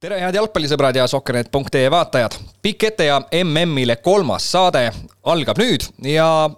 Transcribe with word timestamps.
tere, 0.00 0.16
head 0.16 0.36
jalgpallisõbrad 0.38 0.96
ja 0.96 1.04
Sokkernet.ee 1.10 1.88
vaatajad. 1.92 2.32
pikk 2.64 2.86
ette 2.88 3.04
ja 3.10 3.18
MM-ile 3.42 3.98
kolmas 4.00 4.46
saade 4.48 4.86
algab 5.28 5.60
nüüd 5.60 5.84
ja 6.08 6.48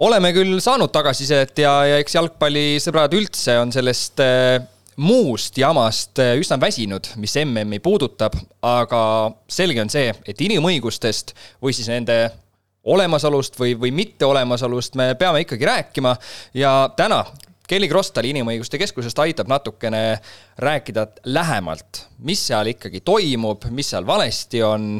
oleme 0.00 0.30
küll 0.32 0.56
saanud 0.64 0.88
tagasisidet 0.88 1.60
ja, 1.60 1.74
ja 1.90 1.98
eks 2.00 2.16
jalgpallisõbrad 2.16 3.12
üldse 3.18 3.58
on 3.60 3.74
sellest 3.76 4.24
äh, 4.24 4.56
muust 4.96 5.60
jamast 5.60 6.16
äh, 6.24 6.32
üsna 6.40 6.56
väsinud, 6.60 7.12
mis 7.20 7.36
MM-i 7.44 7.82
puudutab, 7.84 8.40
aga 8.64 9.02
selge 9.52 9.84
on 9.84 9.92
see, 9.92 10.08
et 10.24 10.40
inimõigustest 10.40 11.36
või 11.60 11.76
siis 11.76 11.92
nende 11.92 12.22
olemasolust 12.88 13.60
või, 13.60 13.76
või 13.76 13.92
mitteolemasolust 14.00 14.96
me 14.96 15.12
peame 15.20 15.44
ikkagi 15.44 15.68
rääkima 15.68 16.16
ja 16.56 16.88
täna 16.96 17.20
Kelly 17.72 17.88
Krostal 17.88 18.26
Inimõiguste 18.28 18.76
Keskusest 18.76 19.16
aitab 19.22 19.48
natukene 19.48 20.18
rääkida 20.60 21.06
lähemalt, 21.24 22.02
mis 22.20 22.42
seal 22.50 22.68
ikkagi 22.74 23.00
toimub, 23.00 23.64
mis 23.72 23.88
seal 23.94 24.04
valesti 24.04 24.60
on. 24.62 24.98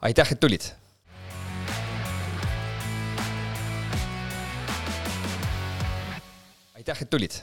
aitäh, 0.00 0.30
et 0.30 0.40
tulid. 0.40 0.68
aitäh, 6.76 7.02
et 7.02 7.10
tulid 7.10 7.40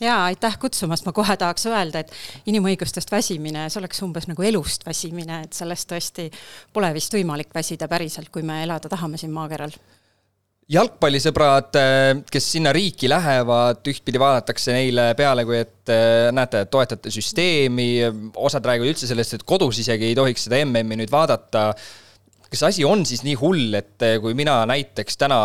jaa, 0.00 0.24
aitäh 0.24 0.58
kutsumast, 0.62 1.06
ma 1.06 1.12
kohe 1.12 1.36
tahaks 1.36 1.66
öelda, 1.66 2.04
et 2.04 2.14
inimõigustest 2.46 3.10
väsimine, 3.10 3.66
see 3.66 3.82
oleks 3.82 4.02
umbes 4.06 4.30
nagu 4.30 4.46
elust 4.46 4.86
väsimine, 4.86 5.42
et 5.48 5.58
sellest 5.58 5.90
tõesti 5.90 6.30
pole 6.72 6.94
vist 6.94 7.18
võimalik 7.18 7.50
väsida 7.54 7.90
päriselt, 7.90 8.30
kui 8.30 8.46
me 8.46 8.62
elada 8.62 8.94
tahame 8.94 9.18
siin 9.18 9.34
maakeral 9.34 9.74
jalgpallisõbrad, 10.72 11.76
äh, 11.76 12.22
kes 12.30 12.46
sinna 12.56 12.72
riiki 12.74 13.08
lähevad, 13.10 13.82
ühtpidi 13.90 14.20
vaadatakse 14.20 14.74
neile 14.76 15.10
peale, 15.18 15.44
kui 15.48 15.58
et 15.60 15.92
äh, 15.92 16.30
näete, 16.34 16.64
toetate 16.72 17.12
süsteemi, 17.12 17.88
osad 18.40 18.64
räägivad 18.64 18.94
üldse 18.94 19.08
sellest, 19.10 19.36
et 19.36 19.46
kodus 19.46 19.82
isegi 19.82 20.10
ei 20.10 20.16
tohiks 20.16 20.48
seda 20.48 20.62
MM-i 20.64 21.00
nüüd 21.02 21.12
vaadata. 21.12 21.72
kas 22.48 22.62
asi 22.70 22.84
on 22.86 23.04
siis 23.06 23.24
nii 23.26 23.34
hull, 23.40 23.74
et 23.74 24.02
äh, 24.02 24.16
kui 24.22 24.34
mina 24.34 24.62
näiteks 24.70 25.20
täna 25.20 25.40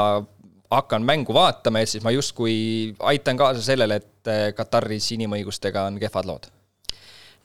hakkan 0.69 1.03
mängu 1.03 1.33
vaatama, 1.33 1.81
et 1.81 1.89
siis 1.89 2.03
ma 2.05 2.13
justkui 2.13 2.93
aitan 2.99 3.37
kaasa 3.37 3.63
sellele, 3.65 3.97
et 3.97 4.55
Kataris 4.55 5.11
inimõigustega 5.15 5.87
on 5.89 5.97
kehvad 5.99 6.27
lood? 6.29 6.51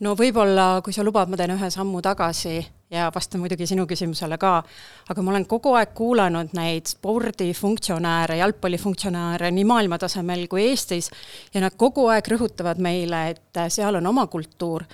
No 0.05 0.15
võib-olla, 0.19 0.81
kui 0.85 0.95
sa 0.95 1.05
lubad, 1.07 1.31
ma 1.31 1.39
teen 1.39 1.55
ühe 1.55 1.69
sammu 1.73 2.01
tagasi 2.05 2.59
ja 2.93 3.09
vastan 3.15 3.43
muidugi 3.43 3.67
sinu 3.69 3.87
küsimusele 3.91 4.37
ka, 4.41 4.59
aga 5.11 5.25
ma 5.25 5.33
olen 5.33 5.47
kogu 5.51 5.73
aeg 5.79 5.95
kuulanud 5.97 6.53
neid 6.57 6.91
spordifunktsionääre, 6.91 8.39
jalgpallifunktsionääre 8.43 9.51
nii 9.55 9.65
maailma 9.69 9.99
tasemel 10.03 10.47
kui 10.51 10.69
Eestis 10.71 11.11
ja 11.55 11.65
nad 11.65 11.77
kogu 11.81 12.07
aeg 12.13 12.29
rõhutavad 12.35 12.83
meile, 12.83 13.27
et 13.35 13.65
seal 13.73 14.01
on 14.01 14.13
oma 14.13 14.27
kultuur. 14.31 14.85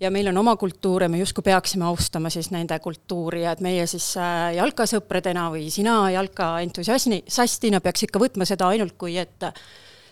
Ja 0.00 0.08
meil 0.08 0.30
on 0.30 0.38
oma 0.40 0.54
kultuur 0.56 1.04
ja 1.04 1.10
me 1.12 1.18
justkui 1.20 1.44
peaksime 1.44 1.84
austama 1.84 2.30
siis 2.32 2.48
nende 2.54 2.78
kultuuri 2.80 3.42
ja 3.42 3.52
et 3.52 3.60
meie 3.60 3.84
siis 3.86 4.06
äh, 4.16 4.54
jalkasõpradena 4.56 5.50
või 5.52 5.66
sina 5.68 6.06
jalkaentusiastina 6.14 7.82
peaks 7.84 8.06
ikka 8.08 8.22
võtma 8.22 8.48
seda 8.48 8.70
ainult 8.72 8.96
kui, 8.96 9.18
et 9.20 9.44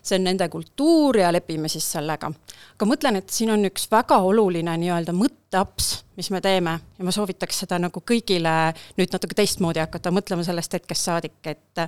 see 0.08 0.18
on 0.18 0.24
nende 0.28 0.48
kultuur 0.48 1.18
ja 1.20 1.30
lepime 1.32 1.68
siis 1.68 1.86
sellega. 1.92 2.30
aga 2.74 2.88
mõtlen, 2.88 3.18
et 3.20 3.30
siin 3.30 3.52
on 3.52 3.64
üks 3.68 3.88
väga 3.90 4.18
oluline 4.24 4.76
nii-öelda 4.80 5.14
mõtteaps, 5.16 5.88
mis 6.16 6.30
me 6.34 6.40
teeme 6.44 6.78
ja 6.98 7.04
ma 7.04 7.14
soovitaks 7.14 7.64
seda 7.64 7.78
nagu 7.82 8.00
kõigile 8.00 8.54
nüüd 8.98 9.12
natuke 9.12 9.36
teistmoodi 9.38 9.82
hakata 9.84 10.12
mõtlema 10.14 10.46
sellest 10.46 10.78
hetkest 10.78 11.10
saadik, 11.10 11.40
et 11.46 11.84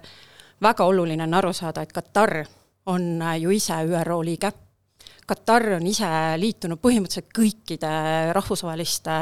väga 0.62 0.86
oluline 0.86 1.24
on 1.24 1.38
aru 1.40 1.52
saada, 1.56 1.82
et 1.82 1.92
Katar 1.92 2.44
on 2.86 3.22
ju 3.38 3.54
ise 3.54 3.76
ÜRO 3.86 4.20
liige. 4.24 4.52
Katar 5.26 5.76
on 5.76 5.86
ise 5.86 6.10
liitunud 6.42 6.80
põhimõtteliselt 6.82 7.30
kõikide 7.36 7.90
rahvusvaheliste 8.34 9.16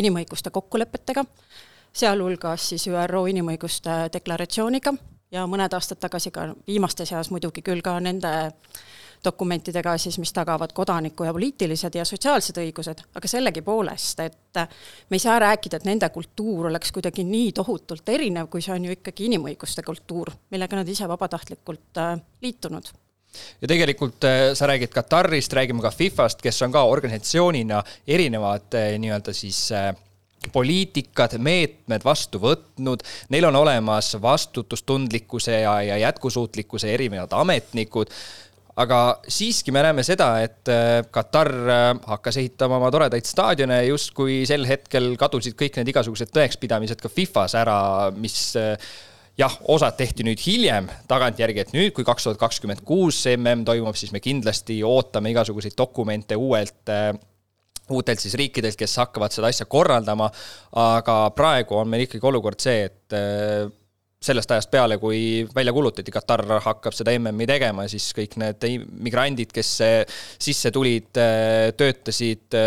inimõiguste 0.00 0.50
kokkulepetega, 0.50 1.24
sealhulgas 1.92 2.70
siis 2.72 2.86
ÜRO 2.88 3.26
inimõiguste 3.30 4.06
deklaratsiooniga 4.14 4.94
ja 5.30 5.46
mõned 5.46 5.74
aastad 5.74 6.00
tagasi 6.00 6.30
ka 6.34 6.50
viimaste 6.66 7.06
seas 7.08 7.30
muidugi 7.30 7.62
küll 7.62 7.82
ka 7.84 7.98
nende 8.00 8.32
dokumentidega 9.24 9.98
siis, 10.00 10.16
mis 10.18 10.32
tagavad 10.32 10.72
kodaniku 10.72 11.26
ja 11.28 11.32
poliitilised 11.36 11.94
ja 11.94 12.06
sotsiaalsed 12.08 12.56
õigused, 12.62 13.02
aga 13.14 13.28
sellegipoolest, 13.28 14.22
et 14.24 14.62
me 15.10 15.18
ei 15.18 15.22
saa 15.22 15.38
rääkida, 15.42 15.76
et 15.76 15.88
nende 15.88 16.08
kultuur 16.14 16.70
oleks 16.70 16.92
kuidagi 16.96 17.24
nii 17.28 17.52
tohutult 17.56 18.08
erinev, 18.08 18.48
kui 18.48 18.64
see 18.64 18.74
on 18.74 18.88
ju 18.88 18.96
ikkagi 18.96 19.28
inimõiguste 19.28 19.84
kultuur, 19.86 20.32
millega 20.50 20.80
nad 20.80 20.88
ise 20.88 21.08
vabatahtlikult 21.08 22.00
äh, 22.00 22.16
liitunud. 22.40 22.92
Ja 23.60 23.68
tegelikult 23.68 24.24
äh, 24.24 24.50
sa 24.54 24.66
räägid 24.66 24.94
Katarist, 24.94 25.52
räägime 25.52 25.84
ka 25.84 25.92
Fifast, 25.94 26.40
kes 26.42 26.62
on 26.62 26.72
ka 26.72 26.86
organisatsioonina 26.88 27.82
erinevad 28.06 28.74
äh, 28.74 28.94
nii-öelda 28.98 29.36
siis 29.36 29.66
äh, 29.76 29.92
poliitikad, 30.52 31.36
meetmed 31.42 32.04
vastu 32.04 32.40
võtnud, 32.40 33.02
neil 33.32 33.48
on 33.50 33.58
olemas 33.60 34.14
vastutustundlikkuse 34.22 35.60
ja, 35.60 35.74
ja 35.84 35.98
jätkusuutlikkuse 36.00 36.94
erinevad 36.94 37.34
ametnikud, 37.36 38.12
aga 38.80 39.00
siiski 39.28 39.74
me 39.74 39.82
näeme 39.84 40.04
seda, 40.06 40.30
et 40.44 40.70
äh, 40.72 41.02
Katar 41.12 41.50
äh, 41.52 41.84
hakkas 42.14 42.40
ehitama 42.40 42.78
oma 42.80 42.90
toredaid 42.92 43.28
staadione, 43.28 43.82
justkui 43.90 44.42
sel 44.48 44.64
hetkel 44.68 45.12
kadusid 45.20 45.58
kõik 45.58 45.76
need 45.78 45.92
igasugused 45.92 46.32
tõekspidamised 46.34 47.02
ka 47.02 47.12
Fifas 47.12 47.56
ära, 47.58 47.78
mis 48.16 48.54
äh, 48.58 48.74
jah, 49.40 49.56
osad 49.72 49.98
tehti 49.98 50.24
nüüd 50.26 50.40
hiljem 50.40 50.88
tagantjärgi, 51.10 51.66
et 51.66 51.74
nüüd, 51.76 51.92
kui 51.96 52.06
kaks 52.06 52.28
tuhat 52.28 52.40
kakskümmend 52.40 52.84
kuus 52.86 53.22
mm 53.28 53.66
toimub, 53.68 53.98
siis 53.98 54.14
me 54.16 54.22
kindlasti 54.24 54.80
ootame 54.86 55.34
igasuguseid 55.34 55.76
dokumente 55.78 56.38
uuelt 56.40 56.96
uutelt 57.90 58.22
siis 58.22 58.36
riikidelt, 58.38 58.78
kes 58.78 58.96
hakkavad 59.02 59.34
seda 59.34 59.50
asja 59.50 59.66
korraldama, 59.70 60.30
aga 60.80 61.20
praegu 61.36 61.80
on 61.80 61.90
meil 61.90 62.06
ikkagi 62.06 62.26
olukord 62.30 62.62
see, 62.62 62.86
et 62.88 63.16
äh, 63.16 63.66
sellest 64.20 64.52
ajast 64.52 64.70
peale, 64.72 64.98
kui 65.00 65.46
välja 65.54 65.72
kuulutati, 65.72 66.12
Katar 66.12 66.44
hakkab 66.60 66.92
seda 66.92 67.14
MM-i 67.16 67.46
tegema, 67.48 67.86
siis 67.88 68.10
kõik 68.16 68.36
need 68.42 68.66
migrandid, 69.06 69.52
kes 69.56 69.74
äh, 69.86 70.22
sisse 70.36 70.72
tulid, 70.74 71.10
äh, 71.20 71.70
töötasid, 71.76 72.58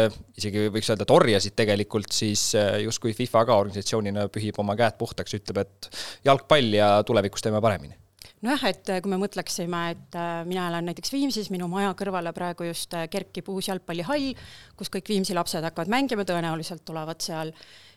isegi 0.41 0.69
võiks 0.73 0.89
öelda, 0.91 1.07
et 1.07 1.17
orjasid 1.17 1.57
tegelikult, 1.57 2.11
siis 2.11 2.51
justkui 2.83 3.13
FIFA 3.17 3.47
ka 3.49 3.59
organisatsioonina 3.65 4.29
pühib 4.33 4.57
oma 4.63 4.77
käed 4.79 4.97
puhtaks, 4.99 5.37
ütleb, 5.39 5.61
et 5.65 5.91
jalgpall 6.25 6.79
ja 6.79 6.95
tulevikus 7.07 7.45
teeme 7.45 7.61
paremini 7.61 8.02
nojah, 8.43 8.65
et 8.69 8.91
äh, 8.91 8.99
kui 9.03 9.11
me 9.11 9.19
mõtleksime, 9.21 9.81
et 9.93 10.17
äh, 10.19 10.41
mina 10.47 10.67
elan 10.69 10.87
näiteks 10.89 11.13
Viimsis, 11.13 11.49
minu 11.53 11.69
maja 11.71 11.93
kõrvale 11.97 12.33
praegu 12.35 12.67
just 12.67 12.93
äh, 12.97 13.07
kerkib 13.11 13.49
uus 13.53 13.69
jalgpallihall, 13.69 14.33
kus 14.79 14.91
kõik 14.93 15.13
Viimsi 15.13 15.35
lapsed 15.37 15.63
hakkavad 15.63 15.91
mängima, 15.91 16.25
tõenäoliselt 16.27 16.83
tulevad 16.87 17.23
seal 17.23 17.53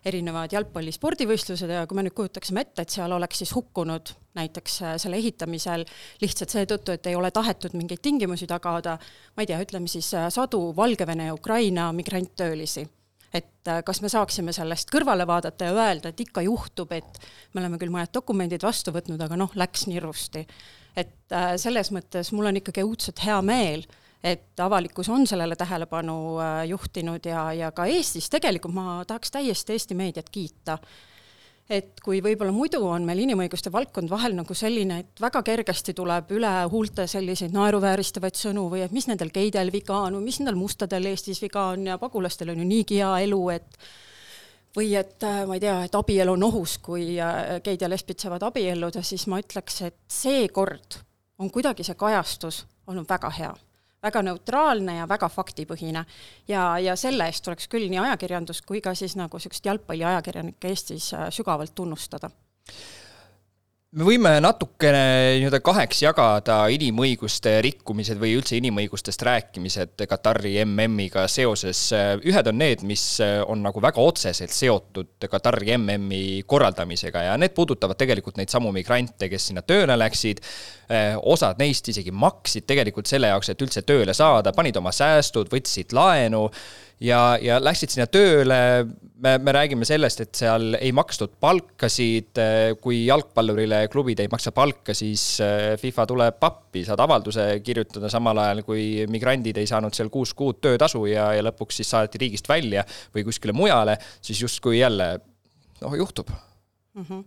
erinevad 0.07 0.53
jalgpallispordivõistlused 0.55 1.73
ja 1.73 1.83
kui 1.91 1.99
me 1.99 2.05
nüüd 2.07 2.15
kujutaksime 2.15 2.63
ette, 2.63 2.85
et 2.85 2.95
seal 2.95 3.13
oleks 3.17 3.43
siis 3.43 3.55
hukkunud 3.57 4.13
näiteks 4.39 4.77
selle 5.03 5.19
ehitamisel 5.19 5.83
lihtsalt 6.23 6.53
seetõttu, 6.55 6.95
et 6.95 7.09
ei 7.11 7.17
ole 7.19 7.33
tahetud 7.35 7.75
mingeid 7.75 8.05
tingimusi 8.05 8.47
tagada, 8.47 9.01
ma 9.35 9.43
ei 9.43 9.51
tea, 9.51 9.59
ütleme 9.65 9.91
siis 9.91 10.13
sadu 10.13 10.69
Valgevene 10.77 11.33
ja 11.33 11.35
Ukraina 11.35 11.89
migranttöölisi 11.97 12.87
et 13.37 13.71
äh, 13.71 13.83
kas 13.87 14.01
me 14.03 14.11
saaksime 14.13 14.55
sellest 14.57 14.91
kõrvale 14.93 15.27
vaadata 15.29 15.69
ja 15.69 15.77
öelda, 15.77 16.13
et 16.13 16.25
ikka 16.25 16.45
juhtub, 16.47 16.93
et 16.97 17.21
me 17.53 17.63
oleme 17.63 17.79
küll 17.81 17.93
mõned 17.93 18.13
dokumendid 18.15 18.65
vastu 18.67 18.95
võtnud, 18.95 19.21
aga 19.23 19.39
noh, 19.39 19.53
läks 19.59 19.87
nirrusti. 19.91 20.47
et 20.97 21.33
äh, 21.33 21.55
selles 21.61 21.93
mõttes 21.93 22.33
mul 22.33 22.49
on 22.49 22.61
ikkagi 22.63 22.85
õudselt 22.87 23.21
hea 23.25 23.41
meel, 23.45 23.85
et 24.25 24.61
avalikkus 24.61 25.11
on 25.13 25.27
sellele 25.29 25.57
tähelepanu 25.57 26.17
äh, 26.41 26.63
juhtinud 26.71 27.27
ja, 27.27 27.51
ja 27.53 27.71
ka 27.73 27.87
Eestis 27.87 28.31
tegelikult 28.33 28.75
ma 28.75 29.03
tahaks 29.07 29.31
täiesti 29.31 29.77
Eesti 29.77 29.95
meediat 29.95 30.31
kiita 30.33 30.79
et 31.71 32.01
kui 32.05 32.21
võib-olla 32.23 32.55
muidu 32.55 32.81
on 32.87 33.05
meil 33.07 33.25
inimõiguste 33.25 33.73
valdkond 33.75 34.11
vahel 34.11 34.37
nagu 34.39 34.55
selline, 34.55 35.01
et 35.03 35.23
väga 35.23 35.43
kergesti 35.47 35.95
tuleb 35.99 36.31
üle 36.37 36.53
huulte 36.71 37.09
selliseid 37.11 37.55
naeruvääristavaid 37.57 38.39
sõnu 38.39 38.69
või 38.71 38.85
et 38.85 38.95
mis 38.95 39.09
nendel 39.11 39.33
geidel 39.35 39.73
viga 39.75 39.99
on 40.07 40.21
või 40.21 40.29
mis 40.29 40.39
nendel 40.41 40.59
mustadel 40.61 41.11
Eestis 41.11 41.43
viga 41.43 41.69
on 41.75 41.89
ja 41.91 41.99
pagulastel 41.99 42.55
on 42.55 42.63
ju 42.63 42.69
niigi 42.69 43.01
hea 43.03 43.11
elu, 43.27 43.43
et 43.57 43.81
või 44.77 44.93
et 44.99 45.27
äh, 45.27 45.43
ma 45.49 45.57
ei 45.57 45.65
tea, 45.65 45.77
et 45.89 45.99
abielu 45.99 46.37
on 46.37 46.47
ohus, 46.47 46.79
kui 46.85 47.17
äh, 47.19 47.59
geid 47.65 47.83
ja 47.83 47.91
lesbid 47.91 48.23
saavad 48.23 48.47
abielluda, 48.47 49.03
siis 49.03 49.27
ma 49.33 49.41
ütleks, 49.43 49.83
et 49.89 49.99
seekord 50.13 51.01
on 51.43 51.51
kuidagi 51.51 51.85
see 51.85 51.99
kajastus 51.99 52.63
olnud 52.87 53.09
väga 53.11 53.31
hea 53.41 53.55
väga 54.07 54.23
neutraalne 54.27 54.99
ja 55.01 55.09
väga 55.09 55.29
faktipõhine. 55.33 56.05
ja, 56.49 56.67
ja 56.79 56.97
selle 56.97 57.27
eest 57.31 57.45
tuleks 57.45 57.69
küll 57.73 57.91
nii 57.91 58.03
ajakirjandust 58.07 58.67
kui 58.67 58.81
ka 58.81 58.95
siis 58.95 59.17
nagu 59.19 59.37
niisugust 59.37 59.67
jalgpalliajakirjanikke 59.67 60.69
Eestis 60.73 61.13
äh, 61.15 61.29
sügavalt 61.31 61.75
tunnustada 61.75 62.31
me 63.95 64.05
võime 64.05 64.33
natukene 64.43 65.03
nii-öelda 65.39 65.61
kaheks 65.65 66.01
jagada 66.03 66.57
inimõiguste 66.75 67.53
rikkumised 67.65 68.19
või 68.19 68.33
üldse 68.35 68.57
inimõigustest 68.59 69.23
rääkimised 69.29 70.03
Katari 70.11 70.57
MM-iga 70.65 71.27
seoses. 71.31 71.93
ühed 72.27 72.51
on 72.51 72.59
need, 72.59 72.83
mis 72.83 73.05
on 73.47 73.63
nagu 73.63 73.83
väga 73.83 74.03
otseselt 74.03 74.51
seotud 74.51 75.29
Katari 75.31 75.77
MM-i 75.77 76.43
korraldamisega 76.47 77.29
ja 77.29 77.37
need 77.39 77.55
puudutavad 77.55 77.97
tegelikult 77.97 78.41
neid 78.41 78.51
samu 78.51 78.73
migrante, 78.75 79.31
kes 79.31 79.53
sinna 79.53 79.63
tööle 79.63 79.97
läksid. 79.97 80.43
osad 81.23 81.59
neist 81.59 81.89
isegi 81.89 82.11
maksid 82.11 82.67
tegelikult 82.67 83.07
selle 83.07 83.31
jaoks, 83.31 83.49
et 83.51 83.63
üldse 83.63 83.83
tööle 83.83 84.15
saada, 84.15 84.53
panid 84.53 84.77
oma 84.77 84.93
säästud, 84.93 85.49
võtsid 85.51 85.95
laenu 85.95 86.51
ja, 87.01 87.21
ja 87.43 87.59
läksid 87.61 87.93
sinna 87.93 88.07
tööle. 88.11 88.59
me, 89.23 89.33
me 89.39 89.53
räägime 89.53 89.85
sellest, 89.89 90.21
et 90.21 90.35
seal 90.37 90.77
ei 90.81 90.93
makstud 90.93 91.37
palkasid. 91.41 92.41
kui 92.81 93.05
jalgpallurile 93.07 93.87
klubid 93.93 94.21
ei 94.21 94.29
maksa 94.33 94.53
palka, 94.53 94.95
siis 94.95 95.41
äh, 95.45 95.77
FIFA 95.81 96.07
tuleb 96.07 96.49
appi, 96.49 96.85
saad 96.85 97.01
avalduse 97.01 97.47
kirjutada 97.65 98.11
samal 98.13 98.39
ajal 98.45 98.63
kui 98.67 99.07
migrandid 99.11 99.57
ei 99.57 99.67
saanud 99.67 99.95
seal 99.97 100.11
kuus 100.13 100.35
kuud 100.35 100.61
töötasu 100.61 101.07
ja, 101.11 101.31
ja 101.37 101.45
lõpuks 101.47 101.81
siis 101.81 101.91
saadeti 101.91 102.25
riigist 102.27 102.49
välja 102.49 102.85
või 103.15 103.27
kuskile 103.29 103.57
mujale, 103.57 103.99
siis 104.21 104.43
justkui 104.43 104.81
jälle 104.81 105.17
noh, 105.81 105.97
juhtub 105.97 106.31
mm. 106.31 107.03
-hmm 107.03 107.25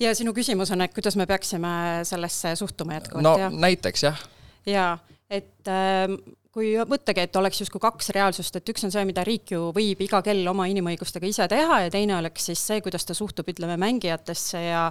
ja 0.00 0.14
sinu 0.14 0.32
küsimus 0.34 0.72
on, 0.74 0.82
et 0.82 0.94
kuidas 0.94 1.16
me 1.16 1.26
peaksime 1.26 2.02
sellesse 2.02 2.56
suhtuma 2.56 2.98
jätkuvalt? 2.98 3.22
no 3.22 3.36
ja? 3.38 3.50
näiteks 3.50 4.02
jah. 4.02 4.24
jaa, 4.66 4.98
et 5.30 5.68
äh, 5.70 6.08
kui 6.54 6.72
mõttagi, 6.86 7.24
et 7.26 7.36
oleks 7.36 7.64
justkui 7.64 7.82
kaks 7.82 8.12
reaalsust, 8.14 8.56
et 8.56 8.70
üks 8.70 8.86
on 8.86 8.94
see, 8.94 9.02
mida 9.08 9.24
riik 9.26 9.50
ju 9.56 9.72
võib 9.74 10.00
iga 10.06 10.22
kell 10.22 10.46
oma 10.46 10.68
inimõigustega 10.70 11.26
ise 11.26 11.48
teha 11.50 11.80
ja 11.86 11.92
teine 11.92 12.14
oleks 12.20 12.50
siis 12.50 12.62
see, 12.62 12.82
kuidas 12.84 13.06
ta 13.08 13.16
suhtub, 13.16 13.48
ütleme, 13.50 13.78
mängijatesse 13.80 14.62
ja 14.62 14.88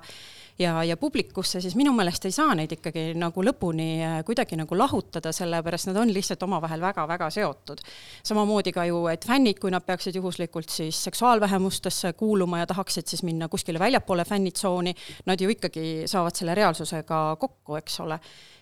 ja, 0.60 0.84
ja 0.84 0.98
publikusse, 0.98 1.62
siis 1.62 1.76
minu 1.76 1.94
meelest 1.98 2.26
ei 2.28 2.34
saa 2.36 2.54
neid 2.58 2.72
ikkagi 2.76 3.06
nagu 3.18 3.44
lõpuni 3.46 3.88
äh, 4.06 4.18
kuidagi 4.28 4.58
nagu 4.60 4.78
lahutada, 4.78 5.32
sellepärast 5.34 5.90
nad 5.90 5.98
on 6.04 6.14
lihtsalt 6.14 6.44
omavahel 6.46 6.82
väga-väga 6.84 7.30
seotud. 7.34 7.82
samamoodi 8.24 8.74
ka 8.76 8.86
ju, 8.86 9.06
et 9.10 9.26
fännid, 9.26 9.60
kui 9.60 9.74
nad 9.74 9.86
peaksid 9.86 10.16
juhuslikult 10.20 10.70
siis 10.70 11.04
seksuaalvähemustesse 11.10 12.14
kuuluma 12.20 12.62
ja 12.62 12.70
tahaksid 12.70 13.08
siis 13.10 13.24
minna 13.24 13.50
kuskile 13.50 13.80
väljapoole 13.80 14.26
fännitsooni, 14.26 14.96
nad 15.26 15.42
ju 15.42 15.50
ikkagi 15.50 16.04
saavad 16.06 16.36
selle 16.36 16.56
reaalsusega 16.56 17.24
kokku, 17.40 17.80
eks 17.82 18.00
ole. 18.06 18.20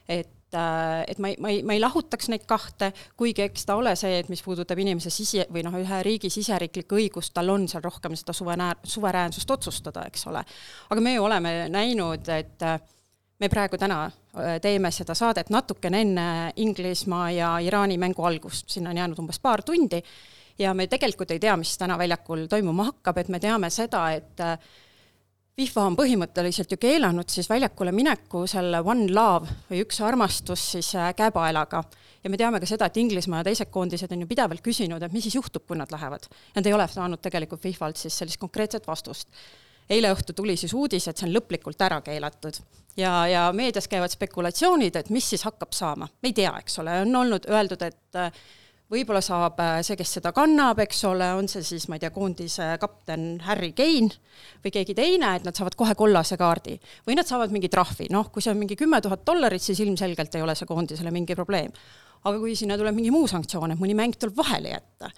et 0.08 0.41
äh, 0.58 1.04
et 1.08 1.20
ma 1.22 1.32
ei, 1.32 1.36
ma 1.40 1.50
ei, 1.52 1.62
ma 1.64 1.76
ei 1.76 1.82
lahutaks 1.82 2.30
neid 2.32 2.46
kahte, 2.50 2.92
kuigi 3.18 3.46
eks 3.46 3.66
ta 3.68 3.78
ole 3.80 3.96
see, 4.00 4.20
et 4.20 4.30
mis 4.32 4.42
puudutab 4.44 4.80
inimese 4.80 5.12
sisi- 5.14 5.46
või 5.52 5.64
noh, 5.66 5.76
ühe 5.80 6.02
riigi 6.06 6.32
siseriiklikku 6.34 7.00
õigust, 7.00 7.34
tal 7.36 7.50
on 7.54 7.68
seal 7.72 7.84
rohkem 7.84 8.16
seda 8.20 8.36
suveräär-, 8.36 8.82
suveräänsust 8.84 9.52
otsustada, 9.52 10.06
eks 10.12 10.28
ole. 10.32 10.44
aga 10.90 11.02
me 11.02 11.16
ju 11.16 11.24
oleme 11.24 11.56
näinud, 11.70 12.30
et 12.36 12.68
äh, 12.68 12.80
me 13.40 13.50
praegu 13.50 13.78
täna 13.78 14.04
äh, 14.06 14.60
teeme 14.62 14.92
seda 14.92 15.16
saadet 15.18 15.50
natukene 15.50 16.02
enne 16.02 16.28
Inglismaa 16.56 17.32
ja 17.32 17.56
Iraani 17.60 17.98
mängu 17.98 18.26
algust, 18.26 18.70
sinna 18.70 18.90
on 18.90 18.98
jäänud 18.98 19.20
umbes 19.20 19.40
paar 19.40 19.64
tundi, 19.64 20.02
ja 20.60 20.74
me 20.74 20.88
tegelikult 20.88 21.32
ei 21.32 21.40
tea, 21.40 21.58
mis 21.58 21.78
täna 21.78 21.98
väljakul 21.98 22.46
toimuma 22.50 22.92
hakkab, 22.92 23.18
et 23.18 23.30
me 23.30 23.40
teame 23.40 23.70
seda, 23.70 24.10
et 24.14 24.48
FIFA 25.60 25.84
on 25.90 25.96
põhimõtteliselt 26.00 26.72
ju 26.72 26.78
keelanud 26.80 27.30
siis 27.30 27.50
väljakule 27.52 27.92
mineku 27.92 28.46
selle 28.48 28.80
One 28.88 29.10
Love 29.12 29.52
või 29.68 29.82
üks 29.84 30.00
armastus 30.08 30.64
siis 30.78 30.94
äh, 30.96 31.10
käepaelaga. 31.16 31.84
ja 32.24 32.30
me 32.30 32.38
teame 32.40 32.60
ka 32.60 32.70
seda, 32.70 32.88
et 32.88 32.98
Inglismaa 32.98 33.42
ja 33.42 33.50
teised 33.50 33.72
koondised 33.72 34.12
on 34.16 34.24
ju 34.24 34.30
pidevalt 34.30 34.64
küsinud, 34.64 35.04
et 35.04 35.12
mis 35.12 35.28
siis 35.28 35.36
juhtub, 35.36 35.66
kui 35.68 35.78
nad 35.78 35.92
lähevad. 35.92 36.30
Nad 36.56 36.66
ei 36.66 36.74
ole 36.74 36.88
saanud 36.88 37.20
tegelikult 37.20 37.62
FIFA-lt 37.62 38.00
siis 38.00 38.18
sellist 38.24 38.40
konkreetset 38.40 38.88
vastust. 38.88 39.28
eile 39.90 40.14
õhtul 40.14 40.36
tuli 40.36 40.56
siis 40.56 40.74
uudis, 40.74 41.08
et 41.08 41.18
see 41.18 41.28
on 41.28 41.36
lõplikult 41.36 41.82
ära 41.84 42.00
keelatud 42.02 42.62
ja, 42.98 43.28
ja 43.28 43.52
meedias 43.54 43.88
käivad 43.92 44.12
spekulatsioonid, 44.12 44.96
et 44.96 45.10
mis 45.10 45.30
siis 45.30 45.44
hakkab 45.44 45.76
saama. 45.76 46.08
me 46.22 46.32
ei 46.32 46.34
tea, 46.34 46.54
eks 46.60 46.80
ole, 46.80 47.02
on 47.02 47.16
olnud 47.16 47.48
öeldud, 47.50 47.82
et 47.82 48.20
äh, 48.20 48.32
võib-olla 48.92 49.22
saab 49.24 49.60
äh, 49.64 49.80
see, 49.86 49.98
kes 50.00 50.18
seda 50.18 50.34
kannab, 50.36 50.82
eks 50.84 51.04
ole, 51.10 51.28
on 51.38 51.48
see 51.52 51.64
siis, 51.66 51.88
ma 51.90 51.98
ei 51.98 52.04
tea, 52.04 52.12
koondise 52.16 52.68
kapten 52.82 53.26
Harry 53.46 53.72
Kane 53.78 54.12
või 54.64 54.74
keegi 54.76 54.96
teine, 54.98 55.36
et 55.38 55.48
nad 55.48 55.58
saavad 55.58 55.78
kohe 55.80 55.96
kollase 55.98 56.38
kaardi. 56.40 56.78
või 57.08 57.18
nad 57.20 57.30
saavad 57.30 57.54
mingi 57.56 57.72
trahvi, 57.72 58.10
noh, 58.14 58.32
kui 58.34 58.44
see 58.44 58.54
on 58.54 58.60
mingi 58.60 58.78
kümme 58.80 59.02
tuhat 59.02 59.26
dollarit, 59.28 59.64
siis 59.64 59.80
ilmselgelt 59.86 60.36
ei 60.36 60.44
ole 60.46 60.56
see 60.60 60.70
koondisele 60.70 61.12
mingi 61.12 61.38
probleem. 61.40 61.72
aga 62.24 62.38
kui 62.38 62.56
sinna 62.56 62.78
tuleb 62.78 62.96
mingi 62.96 63.14
muu 63.14 63.28
sanktsioon, 63.28 63.74
et 63.74 63.80
mõni 63.82 63.96
mäng 63.98 64.18
tuleb 64.20 64.36
vahele 64.38 64.76
jätta, 64.76 65.12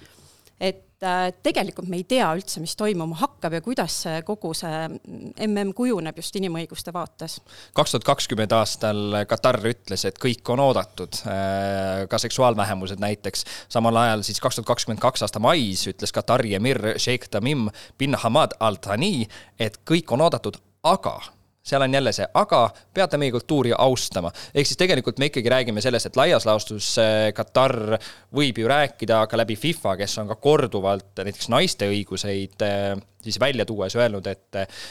et 0.60 1.04
äh, 1.04 1.32
tegelikult 1.44 1.90
me 1.90 2.00
ei 2.00 2.06
tea 2.08 2.28
üldse, 2.36 2.62
mis 2.64 2.76
toimuma 2.80 3.18
hakkab 3.20 3.58
ja 3.58 3.62
kuidas 3.64 3.96
see 4.06 4.22
kogu 4.28 4.54
see 4.58 4.88
mm 4.90 5.74
kujuneb 5.76 6.18
just 6.20 6.36
inimõiguste 6.38 6.94
vaates. 6.94 7.40
kaks 7.76 7.96
tuhat 7.96 8.08
kakskümmend 8.08 8.54
aastal 8.56 9.20
Katar 9.30 9.60
ütles, 9.70 10.06
et 10.06 10.20
kõik 10.22 10.54
on 10.54 10.64
oodatud, 10.64 11.22
äh, 11.28 12.06
ka 12.10 12.18
seksuaalvähemused 12.22 13.02
näiteks. 13.04 13.46
samal 13.70 13.98
ajal 14.06 14.24
siis 14.24 14.40
kaks 14.40 14.60
tuhat 14.60 14.74
kakskümmend 14.74 15.02
kaks 15.02 15.26
aasta 15.26 15.40
mais 15.40 15.88
ütles 15.88 16.14
Katari 16.14 16.56
emir 16.56 16.96
Sheikh 16.98 17.30
Tamim 17.30 17.70
bin 17.98 18.16
Hamad 18.16 18.58
Al 18.60 18.78
Thani, 18.82 19.28
et 19.60 19.80
kõik 19.90 20.12
on 20.14 20.22
oodatud, 20.22 20.60
aga 20.84 21.20
seal 21.64 21.82
on 21.82 21.94
jälle 21.94 22.12
see, 22.12 22.28
aga 22.34 22.64
peate 22.94 23.18
meie 23.18 23.32
kultuuri 23.32 23.72
austama. 23.78 24.32
ehk 24.54 24.68
siis 24.68 24.78
tegelikult 24.78 25.20
me 25.20 25.32
ikkagi 25.32 25.50
räägime 25.50 25.82
sellest, 25.82 26.12
et 26.12 26.20
laias 26.20 26.46
laastus 26.46 26.96
Katar 27.34 27.98
võib 28.36 28.60
ju 28.60 28.68
rääkida 28.68 29.24
ka 29.28 29.40
läbi 29.40 29.56
FIFA, 29.56 29.96
kes 30.04 30.18
on 30.22 30.28
ka 30.28 30.36
korduvalt 30.36 31.24
näiteks 31.24 31.50
naiste 31.50 31.88
õiguseid 31.90 32.68
eh, 32.68 32.92
siis 33.24 33.40
välja 33.40 33.66
tuues 33.66 33.96
öelnud, 33.96 34.28
et 34.28 34.60
eh, 34.60 34.84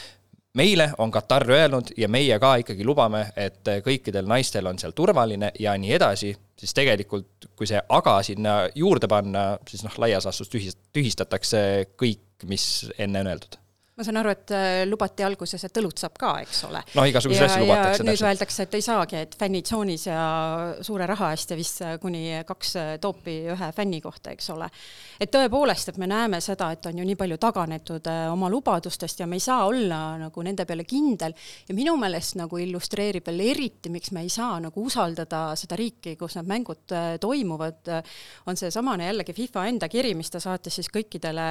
meile 0.57 0.89
on 0.97 1.11
Katar 1.11 1.45
öelnud 1.49 1.93
ja 1.97 2.09
meie 2.09 2.39
ka 2.39 2.55
ikkagi 2.61 2.85
lubame, 2.85 3.27
et 3.37 3.69
kõikidel 3.85 4.27
naistel 4.29 4.67
on 4.69 4.81
seal 4.81 4.93
turvaline 4.97 5.51
ja 5.59 5.77
nii 5.77 5.95
edasi, 5.97 6.33
siis 6.59 6.73
tegelikult 6.73 7.51
kui 7.55 7.69
see 7.69 7.81
aga 7.89 8.19
sinna 8.25 8.59
juurde 8.75 9.09
panna, 9.09 9.51
siis 9.69 9.85
noh, 9.85 9.97
laias 10.01 10.25
laastus 10.25 10.49
tühist-, 10.49 10.81
tühistatakse 10.93 11.59
kõik, 11.97 12.47
mis 12.49 12.87
enne 12.97 13.21
on 13.21 13.35
öeldud 13.35 13.62
ma 13.93 14.01
saan 14.05 14.17
aru, 14.17 14.31
et 14.33 14.51
äh, 14.55 14.83
lubati 14.89 15.21
alguses, 15.25 15.61
et 15.67 15.77
õlut 15.77 16.01
saab 16.01 16.15
ka, 16.17 16.31
eks 16.41 16.63
ole. 16.65 16.79
noh, 16.97 17.05
igasuguseid 17.11 17.45
asju 17.45 17.65
lubatakse. 17.67 18.05
nüüd 18.07 18.23
öeldakse, 18.25 18.65
et 18.65 18.77
ei 18.79 18.85
saagi, 18.85 19.19
et 19.27 19.35
fännitsoonis 19.37 20.07
ja 20.07 20.23
suure 20.81 21.05
raha 21.09 21.29
eest 21.35 21.53
ja 21.53 21.57
vist 21.59 21.83
äh, 21.85 21.93
kuni 22.01 22.23
kaks 22.47 22.73
äh, 22.81 22.89
toopi 23.03 23.35
ühe 23.53 23.69
fänni 23.77 24.01
kohta, 24.01 24.33
eks 24.33 24.49
ole. 24.55 24.71
et 25.21 25.29
tõepoolest, 25.33 25.93
et 25.93 26.01
me 26.01 26.09
näeme 26.09 26.41
seda, 26.41 26.71
et 26.73 26.89
on 26.89 27.03
ju 27.03 27.05
nii 27.05 27.19
palju 27.21 27.37
taganetud 27.45 28.09
oma 28.33 28.49
lubadustest 28.49 29.21
ja 29.21 29.29
me 29.29 29.37
ei 29.37 29.45
saa 29.45 29.61
olla 29.69 30.01
nagu 30.23 30.45
nende 30.45 30.65
peale 30.65 30.89
kindel 30.89 31.37
ja 31.69 31.77
minu 31.77 31.93
meelest 32.01 32.39
nagu 32.41 32.57
illustreerib 32.57 33.29
veel 33.29 33.45
eriti, 33.51 33.93
miks 33.93 34.09
me 34.15 34.25
ei 34.25 34.33
saa 34.33 34.57
nagu 34.63 34.89
usaldada 34.89 35.45
seda 35.59 35.77
riiki, 35.77 36.17
kus 36.17 36.39
need 36.39 36.49
mängud 36.49 36.97
toimuvad, 37.21 37.93
on 38.49 38.57
seesamane 38.57 39.11
jällegi 39.11 39.37
FIFA 39.37 39.69
enda 39.69 39.89
kiri, 39.91 40.17
mis 40.17 40.33
ta 40.33 40.41
saatis 40.41 40.81
siis 40.81 40.89
kõikidele 40.89 41.49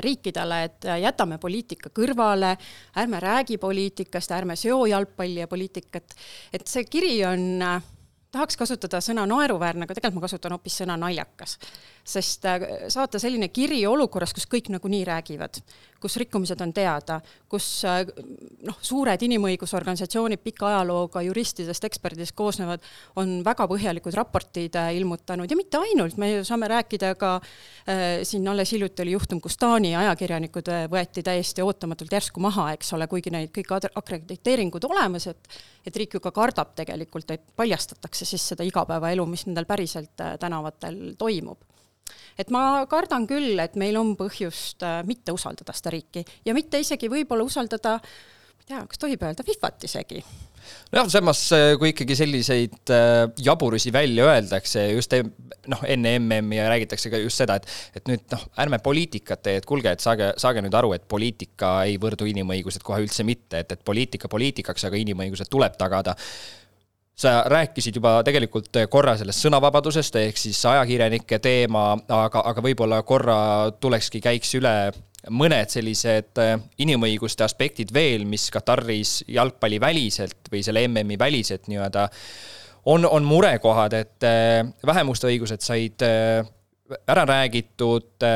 riikidele, 0.00 0.58
et 0.64 0.86
jätame 1.02 1.36
poliitika 1.42 1.90
kõrvale, 1.92 2.54
ärme 2.96 3.18
räägi 3.20 3.58
poliitikast, 3.60 4.30
ärme 4.32 4.56
seo 4.56 4.86
jalgpalli 4.86 5.42
ja 5.42 5.48
poliitikat, 5.50 6.14
et 6.52 6.66
see 6.70 6.86
kiri 6.88 7.18
on 7.28 7.62
äh, 7.62 7.82
tahaks 8.34 8.58
kasutada 8.58 9.00
sõna 9.04 9.26
naeruväärne, 9.30 9.86
aga 9.86 9.96
tegelikult 9.96 10.20
ma 10.22 10.26
kasutan 10.26 10.56
hoopis 10.56 10.80
sõna 10.82 10.96
naljakas. 11.00 11.58
Sest 12.04 12.44
äh, 12.44 12.60
saata 12.92 13.18
selline 13.20 13.48
kiri 13.48 13.80
olukorras, 13.88 14.34
kus 14.36 14.46
kõik 14.50 14.68
nagunii 14.72 15.04
räägivad, 15.08 15.60
kus 16.02 16.18
rikkumised 16.20 16.60
on 16.60 16.72
teada, 16.76 17.16
kus 17.48 17.66
äh, 17.88 18.02
noh, 18.68 18.76
suured 18.84 19.24
inimõigusorganisatsioonid 19.24 20.42
pika 20.44 20.68
ajalooga 20.68 21.22
juristidest, 21.24 21.86
ekspertidest 21.88 22.36
koosnevad, 22.36 22.84
on 23.20 23.38
väga 23.46 23.66
põhjalikud 23.70 24.16
raportid 24.20 24.76
äh, 24.80 24.92
ilmutanud. 25.00 25.48
Ja 25.50 25.58
mitte 25.58 25.80
ainult, 25.80 26.18
me 26.20 26.30
saame 26.44 26.68
rääkida 26.70 27.14
ka 27.20 27.34
äh,, 27.40 28.20
siin 28.28 28.48
alles 28.52 28.74
hiljuti 28.76 29.04
oli 29.06 29.16
juhtum, 29.16 29.40
kus 29.40 29.56
Taani 29.60 29.94
ajakirjanikud 29.96 30.68
võeti 30.92 31.24
täiesti 31.24 31.64
ootamatult 31.64 32.12
järsku 32.12 32.42
maha, 32.44 32.70
eks 32.76 32.92
ole, 32.96 33.08
kuigi 33.08 33.32
neid 33.32 33.52
kõik 33.54 33.72
akrediteeringud 33.94 34.84
olemas, 34.90 35.30
et 35.32 35.62
et 35.84 35.96
riik 36.00 36.14
ju 36.16 36.20
ka 36.24 36.30
kardab 36.32 36.70
tegelikult, 36.76 37.28
et 37.34 37.42
paljastatakse 37.56 38.24
siis 38.24 38.40
seda 38.54 38.64
igapäevaelu, 38.64 39.26
mis 39.28 39.44
nendel 39.44 39.66
päriselt 39.68 40.16
tänavatel 40.40 41.12
toimub 41.20 41.60
et 42.38 42.50
ma 42.54 42.84
kardan 42.90 43.28
küll, 43.30 43.58
et 43.62 43.76
meil 43.80 43.98
on 44.00 44.14
põhjust 44.18 44.84
äh, 44.86 45.02
mitte 45.08 45.34
usaldada 45.34 45.74
seda 45.76 45.94
riiki 45.94 46.24
ja 46.46 46.56
mitte 46.56 46.80
isegi 46.82 47.10
võib-olla 47.12 47.46
usaldada 47.46 47.98
ma 47.98 48.64
ei 48.64 48.72
tea, 48.72 48.82
kas 48.88 49.00
tohib 49.00 49.22
öelda, 49.26 49.44
Fifat 49.44 49.84
isegi. 49.84 50.22
Nojah, 50.94 51.08
samas 51.12 51.40
äh, 51.52 51.74
kui 51.76 51.90
ikkagi 51.92 52.16
selliseid 52.16 52.92
äh, 52.94 53.26
jaburusi 53.44 53.92
välja 53.92 54.24
öeldakse 54.30 54.86
just 54.94 55.12
noh, 55.68 55.82
enne 55.84 56.14
MM-i 56.22 56.56
ja 56.56 56.70
räägitakse 56.72 57.12
ka 57.12 57.20
just 57.20 57.42
seda, 57.42 57.58
et, 57.60 57.68
et 58.00 58.08
nüüd 58.08 58.24
noh, 58.32 58.46
ärme 58.64 58.80
poliitikat 58.84 59.44
tee, 59.44 59.58
et 59.60 59.68
kuulge, 59.68 59.92
et 59.92 60.04
saage, 60.04 60.32
saage 60.40 60.64
nüüd 60.64 60.76
aru, 60.80 60.94
et 60.96 61.04
poliitika 61.08 61.76
ei 61.84 61.98
võrdu 62.00 62.28
inimõigused 62.30 62.84
kohe 62.86 63.02
üldse 63.04 63.26
mitte, 63.28 63.60
et, 63.60 63.76
et 63.76 63.84
poliitika 63.84 64.32
poliitikaks, 64.32 64.88
aga 64.88 65.00
inimõigused 65.02 65.52
tuleb 65.52 65.76
tagada 65.80 66.16
sa 67.14 67.44
rääkisid 67.46 67.94
juba 68.00 68.16
tegelikult 68.26 68.74
korra 68.90 69.14
sellest 69.18 69.44
sõnavabadusest 69.44 70.16
ehk 70.18 70.38
siis 70.40 70.58
ajakirjanike 70.66 71.38
teema, 71.42 71.92
aga, 72.10 72.42
aga 72.50 72.64
võib-olla 72.64 73.02
korra 73.06 73.36
tulekski, 73.80 74.22
käiks 74.24 74.56
üle 74.58 74.74
mõned 75.30 75.70
sellised 75.72 76.40
inimõiguste 76.82 77.46
aspektid 77.46 77.94
veel, 77.94 78.26
mis 78.28 78.48
Kataris 78.52 79.22
jalgpalliväliselt 79.30 80.50
või 80.52 80.64
selle 80.66 80.84
MM-i 80.88 81.18
väliselt 81.20 81.70
nii-öelda 81.70 82.08
on, 82.90 83.06
on 83.06 83.24
murekohad, 83.24 83.94
et 83.96 84.26
vähemuste 84.84 85.30
õigused 85.30 85.64
said 85.64 86.04
ära 86.04 87.24
räägitud 87.30 88.26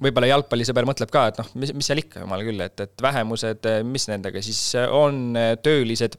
võib-olla 0.00 0.30
jalgpallisõber 0.30 0.86
mõtleb 0.88 1.12
ka, 1.12 1.26
et 1.30 1.38
noh, 1.40 1.48
mis, 1.60 1.72
mis 1.76 1.88
seal 1.88 2.00
ikka, 2.02 2.24
jumal 2.24 2.42
küll, 2.44 2.60
et, 2.64 2.84
et 2.84 3.02
vähemused, 3.04 3.70
mis 3.86 4.06
nendega 4.10 4.42
siis 4.44 4.60
on, 4.96 5.36
töölised, 5.64 6.16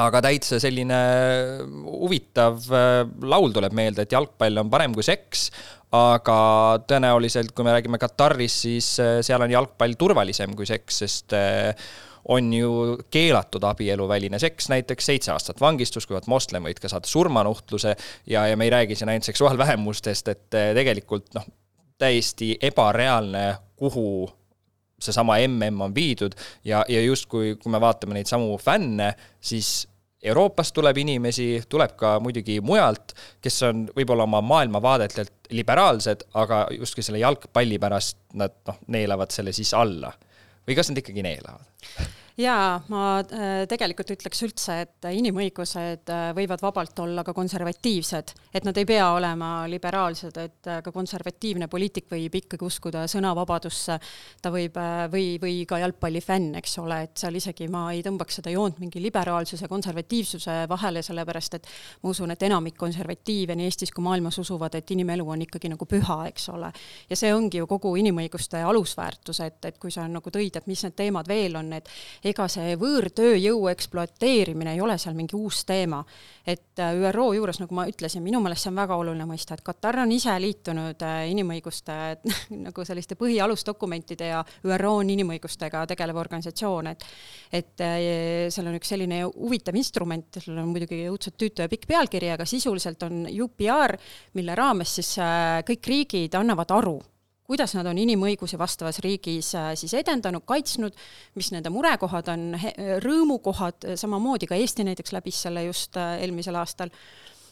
aga 0.00 0.22
täitsa 0.24 0.58
selline 0.62 0.98
huvitav 1.84 2.64
äh, 2.72 3.02
laul 3.28 3.52
tuleb 3.52 3.74
meelde, 3.76 4.06
et 4.06 4.14
jalgpall 4.14 4.62
on 4.62 4.70
parem 4.72 4.94
kui 4.96 5.04
seks, 5.04 5.50
aga 5.92 6.38
tõenäoliselt, 6.88 7.52
kui 7.52 7.66
me 7.66 7.74
räägime 7.76 8.00
Katarist, 8.00 8.64
siis 8.64 8.94
äh, 9.02 9.18
seal 9.24 9.44
on 9.44 9.52
jalgpall 9.52 9.98
turvalisem 10.00 10.56
kui 10.56 10.68
seks, 10.68 11.02
sest 11.04 11.36
äh, 11.36 11.74
on 12.32 12.52
ju 12.54 12.72
keelatud 13.12 13.64
abieluväline 13.66 14.38
seks, 14.40 14.70
näiteks 14.72 15.10
seitse 15.10 15.32
aastat 15.34 15.60
vangistust, 15.60 16.06
kui 16.08 16.16
oled 16.16 16.30
moslem, 16.30 16.64
võid 16.70 16.80
ka 16.80 16.88
saada 16.88 17.10
surmanuhtluse 17.10 17.96
ja, 18.30 18.46
ja 18.46 18.56
me 18.56 18.68
ei 18.68 18.72
räägi 18.72 18.96
siin 18.96 19.10
ainult 19.12 19.26
seksuaalvähemustest, 19.26 20.30
et 20.30 20.46
tegelikult 20.78 21.34
noh, 21.36 21.48
täiesti 22.00 22.54
ebareaalne, 22.62 23.48
kuhu 23.76 24.30
seesama 25.02 25.38
mm 25.42 25.80
on 25.86 25.94
viidud 25.94 26.36
ja, 26.64 26.84
ja 26.88 27.02
justkui, 27.02 27.56
kui 27.62 27.72
me 27.72 27.80
vaatame 27.80 28.18
neid 28.18 28.30
samu 28.30 28.56
fänne, 28.58 29.12
siis 29.40 29.88
Euroopast 30.22 30.74
tuleb 30.74 30.98
inimesi, 31.02 31.64
tuleb 31.68 31.96
ka 31.98 32.14
muidugi 32.22 32.60
mujalt, 32.62 33.14
kes 33.42 33.56
on 33.66 33.86
võib-olla 33.96 34.22
oma 34.28 34.38
maailmavaadetelt 34.46 35.50
liberaalsed, 35.50 36.22
aga 36.38 36.66
justkui 36.76 37.02
selle 37.02 37.18
jalgpalli 37.18 37.80
pärast 37.82 38.20
nad 38.38 38.54
noh, 38.68 38.78
neelavad 38.94 39.34
selle 39.34 39.52
siis 39.52 39.74
alla. 39.74 40.12
või 40.66 40.78
kas 40.78 40.92
nad 40.92 41.02
ikkagi 41.02 41.24
neelavad? 41.26 41.66
Jaa, 42.42 42.80
ma 42.92 43.02
äh, 43.20 43.64
tegelikult 43.70 44.12
ütleks 44.14 44.42
üldse, 44.46 44.76
et 44.84 45.06
inimõigused 45.14 46.10
äh, 46.12 46.22
võivad 46.36 46.62
vabalt 46.62 46.98
olla 47.02 47.24
ka 47.26 47.34
konservatiivsed, 47.36 48.32
et 48.54 48.66
nad 48.66 48.78
ei 48.78 48.86
pea 48.88 49.08
olema 49.14 49.50
liberaalsed, 49.70 50.38
et 50.40 50.70
äh, 50.70 50.80
ka 50.84 50.92
konservatiivne 50.94 51.68
poliitik 51.72 52.08
võib 52.10 52.34
ikkagi 52.42 52.66
uskuda 52.66 53.04
sõnavabadusse, 53.10 53.98
ta 54.42 54.52
võib, 54.54 54.78
või, 55.12 55.26
või 55.42 55.62
ka 55.68 55.78
jalgpallifänn, 55.82 56.56
eks 56.60 56.78
ole, 56.82 57.02
et 57.06 57.22
seal 57.22 57.38
isegi 57.38 57.68
ma 57.72 57.84
ei 57.94 58.02
tõmbaks 58.04 58.40
seda 58.40 58.52
joont 58.54 58.80
mingi 58.82 59.02
liberaalsuse, 59.02 59.68
konservatiivsuse 59.70 60.62
vahele, 60.70 61.04
sellepärast 61.04 61.58
et 61.58 61.70
ma 62.02 62.12
usun, 62.12 62.34
et 62.34 62.46
enamik 62.48 62.78
konservatiive 62.80 63.56
nii 63.58 63.70
Eestis 63.70 63.92
kui 63.94 64.04
maailmas 64.04 64.38
usuvad, 64.42 64.74
et 64.78 64.94
inimelu 64.94 65.26
on 65.34 65.46
ikkagi 65.46 65.70
nagu 65.72 65.86
püha, 65.88 66.18
eks 66.32 66.48
ole. 66.52 66.72
ja 67.10 67.18
see 67.18 67.32
ongi 67.34 67.62
ju 67.62 67.68
kogu 67.70 67.94
inimõiguste 68.00 68.62
alusväärtus, 68.66 69.42
et, 69.46 69.60
et 69.70 69.78
kui 69.82 69.92
sa 69.94 70.06
nagu 70.08 70.32
tõid, 70.32 70.56
et 70.58 70.68
mis 70.70 70.82
need 70.86 70.96
teemad 70.98 71.28
veel 71.28 71.56
on, 71.60 71.72
et 71.76 71.88
ega 72.32 72.48
see 72.50 72.76
võõrtööjõu 72.80 73.68
ekspluateerimine 73.72 74.74
ei 74.76 74.80
ole 74.82 74.96
seal 75.00 75.16
mingi 75.18 75.36
uus 75.38 75.62
teema. 75.68 76.02
et 76.46 76.80
äh, 76.82 76.96
ÜRO 76.98 77.28
juures, 77.36 77.60
nagu 77.62 77.74
ma 77.78 77.84
ütlesin, 77.86 78.22
minu 78.24 78.40
meelest 78.42 78.64
see 78.64 78.72
on 78.72 78.80
väga 78.80 78.96
oluline 78.98 79.26
mõista, 79.30 79.54
et 79.54 79.62
Katar 79.62 80.00
on 80.02 80.10
ise 80.10 80.32
liitunud 80.42 81.04
äh, 81.06 81.20
inimõiguste 81.30 81.98
nagu 82.66 82.84
selliste 82.84 83.14
põhialusdokumentide 83.20 84.32
ja 84.32 84.40
ÜRO 84.66 84.96
on 84.98 85.12
inimõigustega 85.14 85.84
tegelev 85.92 86.18
organisatsioon, 86.24 86.90
et 86.90 87.06
et 87.52 87.84
äh, 87.84 88.48
seal 88.50 88.72
on 88.72 88.80
üks 88.80 88.90
selline 88.90 89.22
huvitav 89.28 89.78
instrument, 89.78 90.40
sellel 90.40 90.64
on 90.64 90.74
muidugi 90.74 91.04
õudselt 91.12 91.38
tüütu 91.38 91.62
ja 91.62 91.70
pikk 91.70 91.86
pealkiri, 91.94 92.32
aga 92.34 92.48
sisuliselt 92.48 93.06
on 93.06 93.22
UPR, 93.30 93.94
mille 94.34 94.58
raames 94.58 94.98
siis 94.98 95.14
kõik 95.68 95.94
riigid 95.94 96.34
annavad 96.40 96.74
aru 96.74 96.98
kuidas 97.52 97.74
nad 97.76 97.88
on 97.90 97.98
inimõigusi 98.00 98.56
vastavas 98.56 99.02
riigis 99.04 99.50
äh, 99.58 99.72
siis 99.76 99.92
edendanud, 99.98 100.44
kaitsnud, 100.48 100.94
mis 101.36 101.50
nende 101.52 101.72
murekohad 101.72 102.30
on, 102.32 102.54
rõõmukohad, 103.04 103.90
samamoodi 104.00 104.48
ka 104.48 104.56
Eesti 104.56 104.86
näiteks 104.88 105.12
läbis 105.12 105.42
selle 105.44 105.66
just 105.66 105.98
äh, 106.00 106.14
eelmisel 106.24 106.56
aastal. 106.56 106.92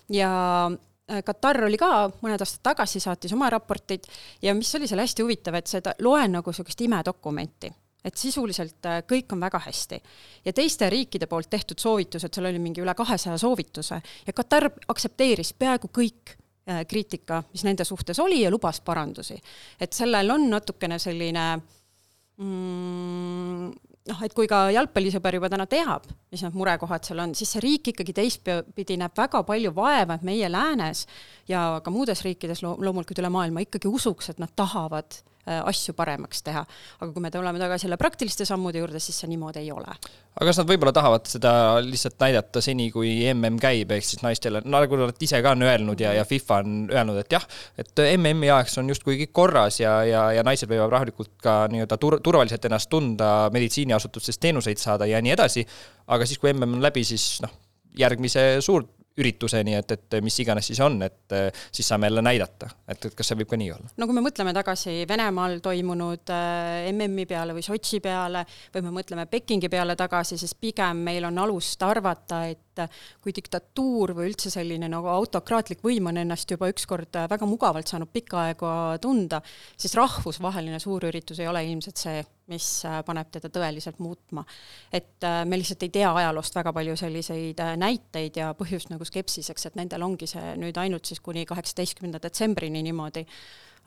ja 0.08 0.30
äh, 0.70 1.20
Katar 1.26 1.66
oli 1.66 1.76
ka 1.76 2.08
mõned 2.22 2.40
aastad 2.40 2.64
tagasi, 2.70 3.02
saatis 3.02 3.36
oma 3.36 3.50
raportid 3.52 4.08
ja 4.42 4.56
mis 4.56 4.72
oli 4.78 4.88
seal 4.88 5.04
hästi 5.04 5.26
huvitav, 5.26 5.60
et 5.60 5.68
seda 5.68 5.94
loen 6.00 6.38
nagu 6.38 6.50
niisugust 6.50 6.80
imedokumenti 6.80 7.72
et 8.00 8.16
sisuliselt 8.16 8.86
kõik 9.04 9.34
on 9.36 9.40
väga 9.44 9.58
hästi. 9.66 10.00
ja 10.44 10.52
teiste 10.56 10.88
riikide 10.88 11.28
poolt 11.28 11.50
tehtud 11.52 11.78
soovitused, 11.78 12.32
seal 12.32 12.48
oli 12.48 12.58
mingi 12.58 12.80
üle 12.80 12.94
kahesaja 12.96 13.36
soovituse 13.38 14.00
ja 14.00 14.32
Katar 14.32 14.70
aktsepteeris 14.88 15.52
peaaegu 15.60 15.92
kõik 15.92 16.39
Äh, 16.39 16.39
kriitika, 16.88 17.42
mis 17.52 17.64
nende 17.66 17.84
suhtes 17.88 18.18
oli 18.20 18.42
ja 18.42 18.50
lubas 18.50 18.80
parandusi. 18.84 19.38
et 19.80 19.92
sellel 19.92 20.30
on 20.30 20.50
natukene 20.50 20.98
selline 20.98 21.44
mm, 22.36 23.70
noh, 24.10 24.22
et 24.26 24.34
kui 24.36 24.48
ka 24.50 24.66
jalgpallisõber 24.74 25.38
juba 25.38 25.50
täna 25.52 25.66
teab, 25.70 26.06
mis 26.30 26.44
need 26.44 26.58
murekohad 26.58 27.06
seal 27.06 27.24
on, 27.24 27.34
siis 27.34 27.54
see 27.56 27.64
riik 27.64 27.92
ikkagi 27.94 28.14
teistpidi 28.16 28.98
näeb 29.00 29.16
väga 29.16 29.42
palju 29.48 29.74
vaeva, 29.74 30.18
et 30.18 30.26
meie 30.26 30.52
läänes 30.52 31.06
ja 31.48 31.80
ka 31.84 31.94
muudes 31.94 32.22
riikides 32.26 32.62
lo 32.66 32.76
loomulikult 32.78 33.22
üle 33.22 33.32
maailma 33.32 33.66
ikkagi 33.66 33.90
usuks, 33.90 34.30
et 34.32 34.42
nad 34.42 34.52
tahavad 34.56 35.20
Äh, 35.20 35.29
asju 35.58 35.94
paremaks 35.98 36.42
teha. 36.46 36.64
aga 37.00 37.10
kui 37.12 37.22
me 37.22 37.30
tuleme 37.30 37.58
tagasi 37.58 37.86
jälle 37.86 37.98
praktiliste 38.00 38.44
sammude 38.48 38.78
juurde, 38.82 39.00
siis 39.02 39.18
see 39.20 39.30
niimoodi 39.30 39.62
ei 39.62 39.72
ole. 39.72 39.94
aga 40.34 40.48
kas 40.48 40.60
nad 40.60 40.68
võib-olla 40.70 40.92
tahavad 40.96 41.26
seda 41.30 41.52
lihtsalt 41.84 42.18
näidata 42.22 42.62
seni, 42.64 42.90
kui 42.94 43.12
mm 43.34 43.58
käib, 43.60 43.90
ehk 43.96 44.06
siis 44.06 44.22
naistele, 44.22 44.62
nagu 44.64 45.00
nad 45.00 45.24
ise 45.26 45.42
ka 45.42 45.54
on 45.56 45.64
öelnud 45.66 46.00
ja, 46.00 46.12
ja 46.16 46.24
FIFA 46.28 46.60
on 46.64 46.76
öelnud, 46.92 47.20
et 47.24 47.32
jah, 47.38 47.46
et 47.78 48.04
MM-i 48.16 48.50
ajaks 48.50 48.78
on 48.82 48.92
justkui 48.92 49.18
kõik 49.24 49.34
korras 49.36 49.80
ja, 49.82 50.00
ja, 50.06 50.26
ja 50.36 50.44
naised 50.46 50.70
võivad 50.70 50.92
rahulikult 50.94 51.34
ka 51.42 51.64
nii-öelda 51.72 51.98
tur-, 52.00 52.20
turvaliselt 52.24 52.64
ennast 52.68 52.90
tunda, 52.92 53.50
meditsiiniasutustes 53.52 54.38
teenuseid 54.38 54.80
saada 54.80 55.08
ja 55.10 55.20
nii 55.22 55.34
edasi, 55.34 55.66
aga 56.10 56.28
siis, 56.28 56.40
kui 56.40 56.52
MM 56.54 56.78
on 56.78 56.84
läbi, 56.84 57.04
siis 57.06 57.40
noh, 57.44 57.52
järgmise 57.98 58.46
suur 58.64 58.86
ürituseni, 59.18 59.74
et, 59.74 59.90
et 59.96 60.16
mis 60.22 60.36
iganes 60.42 60.70
siis 60.70 60.80
on, 60.84 61.00
et 61.02 61.34
siis 61.72 61.88
saame 61.88 62.06
jälle 62.06 62.22
näidata, 62.22 62.70
et, 62.88 63.10
et 63.10 63.16
kas 63.16 63.30
see 63.30 63.38
võib 63.40 63.50
ka 63.50 63.58
nii 63.60 63.72
olla? 63.74 63.90
no 63.98 64.08
kui 64.08 64.16
me 64.16 64.22
mõtleme 64.24 64.54
tagasi 64.56 65.00
Venemaal 65.08 65.58
toimunud 65.64 66.32
äh, 66.34 66.88
MM-i 66.92 67.26
peale 67.30 67.56
või 67.56 67.64
Sotši 67.66 68.00
peale 68.04 68.44
või 68.74 68.86
me 68.86 68.94
mõtleme 69.00 69.26
Pekingi 69.30 69.70
peale 69.72 69.96
tagasi, 69.98 70.38
siis 70.40 70.54
pigem 70.54 71.02
meil 71.06 71.26
on 71.28 71.42
alust 71.42 71.82
arvata, 71.86 72.44
et 72.50 72.84
kui 73.20 73.34
diktatuur 73.36 74.14
või 74.16 74.30
üldse 74.30 74.52
selline 74.52 74.88
nagu 74.88 75.10
autokraatlik 75.10 75.82
võim 75.84 76.08
on 76.10 76.20
ennast 76.22 76.50
juba 76.50 76.70
ükskord 76.70 77.18
väga 77.30 77.48
mugavalt 77.48 77.90
saanud 77.90 78.10
pikka 78.12 78.44
aega 78.46 78.72
tunda, 79.02 79.42
siis 79.76 79.96
rahvusvaheline 79.98 80.80
suurüritus 80.80 81.42
ei 81.42 81.50
ole 81.50 81.64
ilmselt 81.68 82.00
see, 82.00 82.22
mis 82.50 82.66
äh, 82.88 83.00
paneb 83.06 83.30
teda 83.32 83.50
tõeliselt 83.52 84.00
muutma. 84.02 84.44
et 84.92 85.24
äh, 85.26 85.42
me 85.46 85.58
lihtsalt 85.60 85.82
ei 85.86 85.94
tea 85.94 86.10
ajaloost 86.22 86.56
väga 86.58 86.72
palju 86.76 86.96
selliseid 86.98 87.62
äh, 87.62 87.72
näiteid 87.80 88.36
ja 88.36 88.52
põhjust 88.58 88.92
nagu 88.92 89.06
skepsiseks, 89.06 89.66
et 89.66 89.80
nendel 89.80 90.04
ongi 90.06 90.28
see 90.30 90.54
nüüd 90.60 90.78
ainult 90.82 91.08
siis 91.08 91.22
kuni 91.24 91.46
kaheksateistkümnenda 91.48 92.22
detsembrini 92.22 92.82
niimoodi 92.86 93.26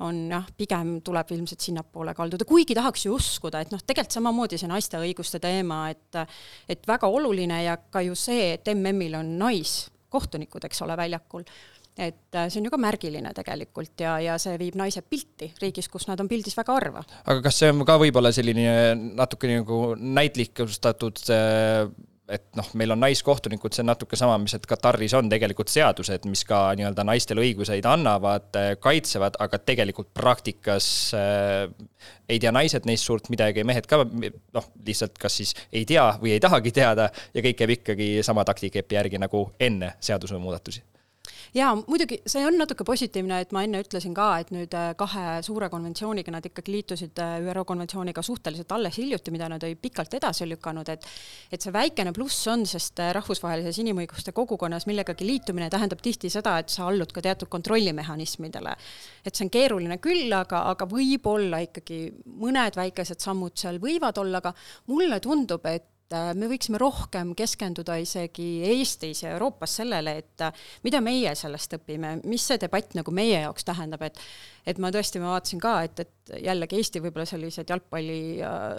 on 0.03 0.23
jah, 0.31 0.45
pigem 0.57 0.95
tuleb 1.05 1.31
ilmselt 1.35 1.61
sinnapoole 1.61 2.15
kalduda, 2.17 2.47
kuigi 2.49 2.73
tahaks 2.73 3.05
ju 3.05 3.13
uskuda, 3.13 3.61
et 3.61 3.73
noh, 3.73 3.81
tegelikult 3.85 4.17
samamoodi 4.17 4.57
see 4.57 4.69
naiste 4.71 4.97
õiguste 4.97 5.41
teema, 5.43 5.85
et 5.93 6.21
et 6.69 6.87
väga 6.87 7.09
oluline 7.13 7.63
ja 7.65 7.77
ka 7.77 8.01
ju 8.01 8.17
see, 8.17 8.53
et 8.55 8.73
MM-il 8.73 9.19
on 9.19 9.35
naiskohtunikud, 9.41 10.65
eks 10.65 10.81
ole, 10.85 10.97
väljakul 10.97 11.45
et 11.97 12.37
äh, 12.37 12.47
see 12.49 12.61
on 12.61 12.69
ju 12.69 12.73
ka 12.73 12.79
märgiline 12.81 13.33
tegelikult 13.37 14.01
ja, 14.01 14.15
ja 14.23 14.37
see 14.41 14.55
viib 14.61 14.77
naised 14.79 15.05
pilti 15.09 15.51
riigis, 15.61 15.89
kus 15.91 16.07
nad 16.09 16.21
on 16.23 16.31
pildis 16.31 16.57
väga 16.57 16.79
harva. 16.79 17.03
aga 17.25 17.43
kas 17.45 17.61
see 17.61 17.69
on 17.73 17.83
ka 17.87 17.99
võib-olla 18.01 18.33
selline 18.33 18.95
natuke 19.13 19.51
nagu 19.51 19.83
näitlikustatud 19.99 21.21
et 22.33 22.45
noh, 22.55 22.69
meil 22.79 22.93
on 22.95 23.01
naiskohtunikud, 23.03 23.73
see 23.75 23.83
on 23.83 23.89
natuke 23.91 24.17
sama, 24.19 24.37
mis, 24.41 24.53
et 24.55 24.65
Kataris 24.67 25.13
on 25.17 25.27
tegelikult 25.31 25.71
seadused, 25.71 26.23
mis 26.31 26.43
ka 26.47 26.61
nii-öelda 26.79 27.03
naistele 27.07 27.43
õiguseid 27.43 27.85
annavad, 27.89 28.47
kaitsevad, 28.83 29.37
aga 29.43 29.59
tegelikult 29.59 30.13
praktikas 30.15 30.87
äh, 31.19 31.67
ei 32.31 32.39
tea 32.39 32.53
naised 32.55 32.87
neist 32.89 33.09
suurt 33.09 33.27
midagi, 33.33 33.65
mehed 33.67 33.89
ka 33.91 34.01
noh, 34.07 34.71
lihtsalt 34.87 35.19
kas 35.19 35.41
siis 35.41 35.53
ei 35.71 35.83
tea 35.89 36.07
või 36.21 36.37
ei 36.37 36.43
tahagi 36.43 36.73
teada 36.75 37.09
ja 37.33 37.43
kõik 37.43 37.59
käib 37.59 37.77
ikkagi 37.77 38.09
sama 38.25 38.47
taktikepi 38.47 38.99
järgi 39.01 39.21
nagu 39.21 39.45
enne 39.59 39.93
seadusemuudatusi 40.03 40.92
jaa, 41.53 41.73
muidugi 41.87 42.17
see 42.29 42.43
on 42.47 42.57
natuke 42.57 42.85
positiivne, 42.87 43.39
et 43.43 43.51
ma 43.55 43.63
enne 43.65 43.81
ütlesin 43.83 44.15
ka, 44.17 44.27
et 44.41 44.49
nüüd 44.53 44.73
äh, 44.77 44.91
kahe 44.97 45.37
suure 45.45 45.69
konventsiooniga 45.73 46.33
nad 46.33 46.45
ikkagi 46.49 46.73
liitusid 46.73 47.21
äh, 47.21 47.35
ÜRO 47.51 47.65
konventsiooniga 47.69 48.23
suhteliselt 48.25 48.71
alles 48.73 48.97
hiljuti, 48.97 49.33
mida 49.33 49.49
nad 49.51 49.65
pikalt 49.81 50.17
edasi 50.17 50.47
lükanud, 50.49 50.89
et 50.89 51.05
et 51.53 51.61
see 51.61 51.73
väikene 51.73 52.13
pluss 52.15 52.47
on, 52.51 52.65
sest 52.69 52.99
äh, 53.03 53.13
rahvusvahelises 53.17 53.79
inimõiguste 53.83 54.33
kogukonnas 54.33 54.87
millegagi 54.89 55.27
liitumine 55.27 55.69
tähendab 55.73 56.01
tihti 56.01 56.31
seda, 56.33 56.57
et 56.61 56.73
sa 56.73 56.87
allud 56.89 57.13
ka 57.13 57.21
teatud 57.21 57.51
kontrollimehhanismidele. 57.53 58.75
et 59.25 59.35
see 59.35 59.45
on 59.45 59.53
keeruline 59.53 59.99
küll, 60.01 60.33
aga, 60.33 60.65
aga 60.73 60.89
võib-olla 60.89 61.61
ikkagi 61.67 62.07
mõned 62.25 62.75
väikesed 62.75 63.21
sammud 63.21 63.57
seal 63.59 63.79
võivad 63.83 64.17
olla, 64.17 64.41
aga 64.41 64.53
mulle 64.89 65.19
tundub, 65.23 65.65
et 65.69 65.92
äh, 66.15 66.31
me 66.37 66.47
võiksime 66.51 66.79
rohkem 66.81 67.33
keskenduda 67.37 67.97
isegi 68.01 68.47
Eestis 68.73 69.23
ja 69.25 69.33
Euroopas 69.35 69.77
sellele, 69.81 70.17
et 70.23 70.45
äh, 70.45 70.65
mida 70.85 71.01
meie 71.03 71.33
sellest 71.37 71.77
õpime, 71.79 72.17
mis 72.29 72.45
see 72.47 72.59
debatt 72.61 72.95
nagu 72.97 73.13
meie 73.15 73.43
jaoks 73.45 73.67
tähendab, 73.67 74.05
et 74.07 74.21
et 74.63 74.77
ma 74.79 74.87
tõesti, 74.95 75.19
ma 75.19 75.33
vaatasin 75.33 75.59
ka, 75.59 75.73
et, 75.83 75.99
et 75.99 76.31
jällegi 76.45 76.77
Eesti 76.79 77.01
võib-olla 77.03 77.25
sellised 77.27 77.67
jalgpalli 77.67 78.19
äh, 78.39 78.77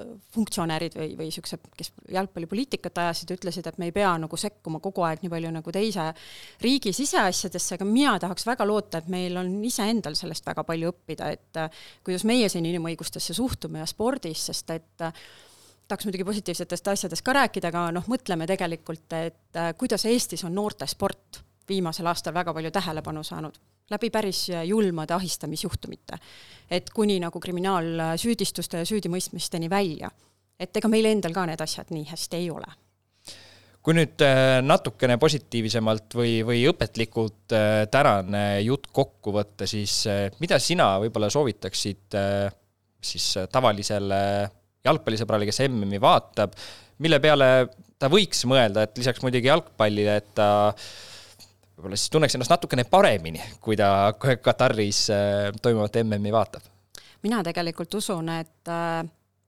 või, 0.97 1.11
või 1.19 1.26
niisugused, 1.29 1.69
kes 1.76 1.93
jalgpallipoliitikat 2.14 3.03
ajasid, 3.03 3.35
ütlesid, 3.37 3.69
et 3.69 3.76
me 3.81 3.91
ei 3.91 3.95
pea 3.95 4.14
nagu 4.23 4.38
sekkuma 4.41 4.81
kogu 4.85 5.05
aeg 5.05 5.21
nii 5.21 5.33
palju 5.35 5.53
nagu 5.59 5.75
teise 5.76 6.09
riigi 6.64 6.95
siseasjadesse, 6.97 7.76
aga 7.76 7.88
mina 7.88 8.17
tahaks 8.23 8.49
väga 8.49 8.64
loota, 8.69 9.03
et 9.03 9.12
meil 9.12 9.37
on 9.41 9.59
iseendal 9.69 10.17
sellest 10.17 10.47
väga 10.49 10.64
palju 10.64 10.95
õppida, 10.95 11.33
et 11.37 11.64
kuidas 12.07 12.25
meie 12.29 12.49
siin 12.49 12.64
inimõigustesse 12.73 13.37
suhtume 13.37 13.85
ja 13.85 13.88
spordis, 13.91 14.49
sest 14.49 14.73
et 14.73 15.11
tahaks 15.88 16.07
muidugi 16.09 16.25
positiivsetest 16.25 16.88
asjadest 16.88 17.25
ka 17.25 17.35
rääkida, 17.37 17.71
aga 17.73 17.88
noh, 17.95 18.07
mõtleme 18.11 18.47
tegelikult, 18.49 19.07
et 19.19 19.61
äh, 19.61 19.73
kuidas 19.79 20.07
Eestis 20.09 20.45
on 20.45 20.55
noortesport 20.55 21.43
viimasel 21.69 22.07
aastal 22.07 22.35
väga 22.37 22.55
palju 22.55 22.71
tähelepanu 22.71 23.23
saanud 23.25 23.57
läbi 23.91 24.11
päris 24.11 24.47
julmade 24.64 25.14
ahistamisjuhtumite. 25.14 26.19
et 26.71 26.91
kuni 26.91 27.19
nagu 27.21 27.41
kriminaalsüüdistuste 27.41 28.79
ja 28.81 28.85
süüdimõistmisteni 28.85 29.71
välja. 29.71 30.11
et 30.61 30.76
ega 30.76 30.88
meil 30.88 31.05
endal 31.05 31.33
ka 31.33 31.47
need 31.47 31.61
asjad 31.61 31.91
nii 31.91 32.05
hästi 32.09 32.37
ei 32.37 32.50
ole 32.50 32.73
kui 33.85 33.93
nüüd 33.93 34.23
äh, 34.25 34.62
natukene 34.64 35.19
positiivsemalt 35.21 36.14
või, 36.17 36.38
või 36.47 36.64
õpetlikult 36.71 37.53
äh, 37.53 37.85
tänane 37.91 38.61
jutt 38.64 38.88
kokku 38.93 39.33
võtta, 39.33 39.67
siis 39.67 40.07
mida 40.41 40.59
sina 40.59 40.95
võib-olla 41.00 41.29
soovitaksid 41.31 42.17
siis 43.05 43.35
tavalisele 43.53 44.21
jalgpallisõbrale, 44.85 45.49
kes 45.49 45.62
MM-i 45.69 46.00
vaatab, 46.03 46.55
mille 47.05 47.19
peale 47.23 47.50
ta 47.99 48.11
võiks 48.12 48.45
mõelda, 48.50 48.85
et 48.85 49.00
lisaks 49.00 49.23
muidugi 49.25 49.50
jalgpallile, 49.50 50.19
et 50.21 50.31
ta 50.37 50.49
võib-olla 51.75 51.99
siis 51.99 52.12
tunneks 52.12 52.37
ennast 52.37 52.53
natukene 52.53 52.87
paremini, 52.88 53.43
kui 53.64 53.79
ta 53.81 54.14
Kataris 54.19 55.07
äh, 55.14 55.50
toimuvat 55.62 56.00
MM-i 56.05 56.33
vaatab? 56.35 56.71
mina 57.25 57.38
tegelikult 57.41 57.95
usun, 57.97 58.29
et 58.29 58.69
äh, 58.69 59.00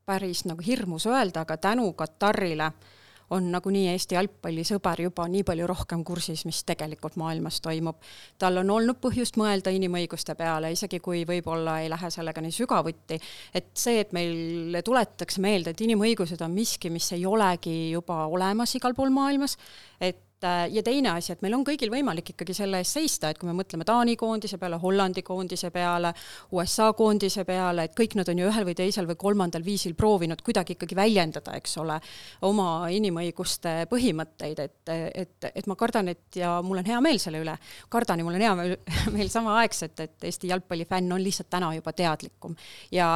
päris 0.09 0.47
nagu 0.49 0.65
hirmus 0.65 1.05
öelda, 1.11 1.43
aga 1.45 1.59
tänu 1.61 1.91
Katarile 1.93 2.71
äh, 2.71 2.96
on 3.31 3.51
nagunii 3.51 3.89
Eesti 3.91 4.15
jalgpallisõber 4.15 5.03
juba 5.07 5.27
nii 5.31 5.43
palju 5.47 5.67
rohkem 5.67 6.05
kursis, 6.07 6.45
mis 6.47 6.63
tegelikult 6.67 7.17
maailmas 7.21 7.61
toimub. 7.65 7.97
tal 8.39 8.61
on 8.63 8.71
olnud 8.71 9.01
põhjust 9.03 9.39
mõelda 9.41 9.73
inimõiguste 9.75 10.35
peale, 10.39 10.71
isegi 10.73 11.01
kui 11.01 11.25
võib-olla 11.29 11.81
ei 11.83 11.91
lähe 11.91 12.11
sellega 12.11 12.41
nii 12.41 12.55
sügavuti, 12.55 13.19
et 13.55 13.73
see, 13.75 14.01
et 14.01 14.13
meile 14.17 14.83
tuletatakse 14.83 15.41
meelde, 15.41 15.75
et 15.75 15.81
inimõigused 15.81 16.43
on 16.45 16.55
miski, 16.55 16.91
mis 16.91 17.11
ei 17.13 17.27
olegi 17.27 17.91
juba 17.91 18.27
olemas 18.27 18.75
igal 18.79 18.95
pool 18.95 19.11
maailmas, 19.11 19.57
et 20.01 20.26
Äh, 20.45 20.69
ja 20.69 20.83
teine 20.85 21.15
asi, 21.17 21.33
et 21.33 21.41
meil 21.41 21.55
on 21.57 21.63
kõigil 21.65 21.89
võimalik 21.89 22.35
ikkagi 22.35 22.53
selle 22.53 22.83
eest 22.83 22.99
seista, 22.99 23.31
et 23.33 23.39
kui 23.41 23.49
me 23.49 23.55
mõtleme 23.57 23.87
Taani 23.89 24.19
koondise 24.21 24.59
peale, 24.61 24.77
Hollandi 24.83 25.23
koondise 25.25 25.71
peale, 25.73 26.11
USA 26.53 26.91
koondise 26.99 27.47
peale, 27.49 27.87
et 27.89 27.95
kõik 27.97 28.19
nad 28.19 28.29
on 28.29 28.43
ju 28.43 28.51
ühel 28.51 28.67
või 28.69 28.75
teisel 28.77 29.09
või 29.09 29.17
kolmandal 29.23 29.65
viisil 29.65 29.95
proovinud 29.97 30.45
kuidagi 30.45 30.77
ikkagi 30.77 30.99
väljendada, 30.99 31.57
eks 31.57 31.79
ole, 31.81 31.97
oma 32.45 32.69
inimõiguste 32.93 33.75
põhimõtteid, 33.89 34.61
et, 34.61 34.95
et, 35.25 35.49
et 35.55 35.73
ma 35.73 35.79
kardan, 35.81 36.13
et 36.13 36.41
ja 36.43 36.59
mul 36.61 36.85
on 36.85 36.93
hea 36.93 37.01
meel 37.01 37.23
selle 37.23 37.41
üle, 37.41 37.57
kardan 37.89 38.21
ja 38.21 38.29
mul 38.29 38.37
on 38.37 38.45
hea 38.45 38.53
meel, 38.61 38.77
meel 39.17 39.33
samaaegselt, 39.33 40.05
et 40.05 40.29
Eesti 40.29 40.53
jalgpallifänn 40.53 41.17
on 41.17 41.25
lihtsalt 41.25 41.49
täna 41.49 41.73
juba 41.79 41.97
teadlikum. 41.97 42.61
ja 42.93 43.09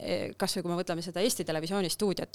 eh, 0.00 0.32
kas 0.34 0.58
või 0.58 0.66
kui 0.66 0.74
me 0.74 0.82
võtame 0.82 1.06
seda 1.06 1.22
Eesti 1.22 1.46
Televisiooni 1.46 1.94
stuudiot, 1.94 2.34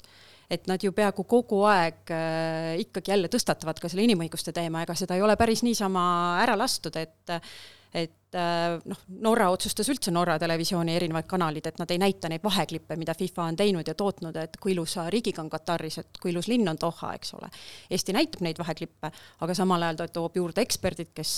et 0.50 0.66
nad 0.70 0.82
ju 0.82 0.92
peaaegu 0.92 1.24
kogu 1.30 1.62
aeg 1.70 2.10
äh, 2.14 2.78
ikkagi 2.84 3.14
jälle 3.14 3.30
tõstatavad 3.32 3.78
ka 3.80 3.90
selle 3.90 4.06
inimõiguste 4.08 4.54
teema, 4.56 4.84
ega 4.84 4.96
seda 4.98 5.18
ei 5.18 5.22
ole 5.22 5.36
päris 5.38 5.62
niisama 5.66 6.02
ära 6.42 6.58
lastud, 6.58 6.96
et 7.00 7.38
et 7.90 8.36
äh, 8.38 8.76
noh, 8.86 8.98
Norra 9.26 9.48
otsustas 9.50 9.88
üldse 9.90 10.12
Norra 10.14 10.36
televisiooni 10.38 10.94
erinevad 10.94 11.26
kanalid, 11.26 11.66
et 11.66 11.80
nad 11.80 11.90
ei 11.90 11.98
näita 11.98 12.28
neid 12.30 12.44
vaheklippe, 12.44 12.94
mida 12.96 13.16
FIFA 13.18 13.48
on 13.50 13.58
teinud 13.58 13.88
ja 13.90 13.96
tootnud, 13.98 14.36
et 14.38 14.54
kui 14.62 14.76
ilusa 14.76 15.08
riigiga 15.10 15.42
on 15.42 15.50
Kataris, 15.50 15.98
et 15.98 16.20
kui 16.22 16.30
ilus 16.30 16.46
linn 16.46 16.70
on 16.70 16.78
Doha, 16.78 17.16
eks 17.18 17.34
ole. 17.34 17.50
Eesti 17.90 18.14
näitab 18.14 18.46
neid 18.46 18.62
vaheklippe, 18.62 19.10
aga 19.42 19.58
samal 19.58 19.82
ajal 19.82 19.98
ta 19.98 20.08
toob 20.20 20.38
juurde 20.38 20.62
eksperdid, 20.62 21.10
kes 21.14 21.34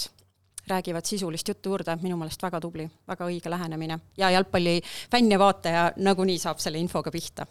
räägivad 0.68 1.08
sisulist 1.08 1.48
juttu 1.48 1.72
juurde, 1.72 1.96
minu 2.04 2.20
meelest 2.20 2.44
väga 2.44 2.60
tubli, 2.60 2.84
väga 3.08 3.26
õige 3.32 3.50
lähenemine 3.50 3.98
ja 4.20 4.30
jalgpallifänn 4.36 5.32
ja 5.32 5.40
vaataja 5.40 5.90
nagunii 5.96 6.38
saab 6.38 6.60
selle 6.60 6.78
infoga 6.84 7.10
pihta 7.10 7.48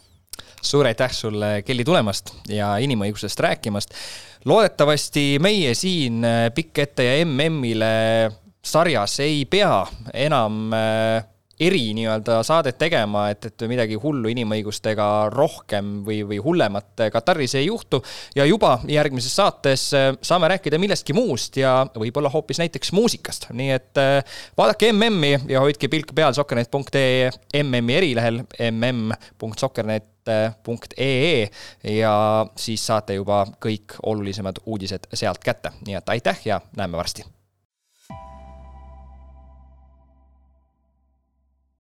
suur 0.61 0.85
aitäh 0.85 1.11
sulle, 1.11 1.61
Kelly, 1.65 1.83
tulemast 1.83 2.33
ja 2.50 2.75
inimõigusest 2.81 3.39
rääkimast. 3.39 3.93
loodetavasti 4.45 5.39
meie 5.41 5.73
siin 5.77 6.23
äh, 6.25 6.47
Pikk 6.55 6.79
ette 6.85 7.03
ja 7.03 7.25
MM-ile 7.25 8.31
sarjas 8.63 9.19
ei 9.19 9.45
pea 9.45 9.85
enam 10.13 10.73
äh, 10.73 11.23
eri 11.62 11.84
nii-öelda 11.98 12.41
saadet 12.48 12.77
tegema, 12.82 13.27
et, 13.34 13.46
et 13.51 13.65
midagi 13.70 13.98
hullu 14.01 14.32
inimõigustega 14.32 15.08
rohkem 15.34 16.01
või, 16.08 16.22
või 16.27 16.39
hullemat 16.44 17.05
Kataris 17.14 17.55
ei 17.59 17.68
juhtu. 17.68 18.01
ja 18.35 18.46
juba 18.46 18.77
järgmises 18.88 19.35
saates 19.35 19.88
äh, 19.98 20.12
saame 20.22 20.51
rääkida 20.53 20.79
millestki 20.81 21.14
muust 21.18 21.57
ja 21.57 21.81
võib-olla 21.96 22.31
hoopis 22.33 22.62
näiteks 22.62 22.92
muusikast, 22.98 23.50
nii 23.53 23.72
et 23.75 24.00
vaadake 24.57 24.92
MM-i 24.94 25.38
ja 25.51 25.62
hoidke 25.64 25.90
pilk 25.92 26.16
peal 26.16 26.33
sokkernet.ee 26.33 27.29
MM-i 27.64 27.98
erilehel 27.98 28.42
mm.sokkernet 28.72 30.09
punkt.ee 30.64 31.50
ja 31.98 32.46
siis 32.55 32.88
saate 32.88 33.18
juba 33.18 33.46
kõik 33.66 33.98
olulisemad 34.03 34.64
uudised 34.66 35.09
sealt 35.14 35.44
kätte, 35.44 35.74
nii 35.85 35.98
et 35.98 36.09
aitäh 36.09 36.46
ja 36.46 36.62
näeme 36.77 36.98
varsti 36.98 37.25